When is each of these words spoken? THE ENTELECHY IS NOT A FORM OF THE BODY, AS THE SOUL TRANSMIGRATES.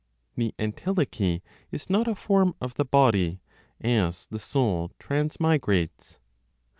THE 0.35 0.55
ENTELECHY 0.57 1.43
IS 1.71 1.87
NOT 1.87 2.07
A 2.07 2.15
FORM 2.15 2.55
OF 2.59 2.73
THE 2.73 2.85
BODY, 2.85 3.39
AS 3.81 4.25
THE 4.31 4.39
SOUL 4.39 4.91
TRANSMIGRATES. 4.97 6.17